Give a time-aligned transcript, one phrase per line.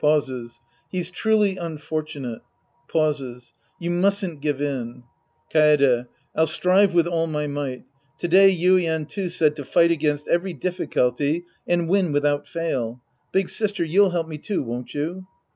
[0.00, 0.58] (Pauses.)
[0.90, 2.40] He's truly unfortunate.
[2.88, 5.04] {Pauses.) You mustn't give in.
[5.54, 6.06] Kaede.
[6.34, 7.84] I'll strive with all my might.
[8.18, 9.92] To day Yuien, too, said to fight
[10.28, 13.00] every difficulty and win without fail.
[13.30, 15.28] Big sister, you'll help me, too, won't you?